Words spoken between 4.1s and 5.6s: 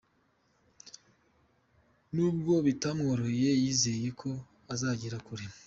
ko azagera kure.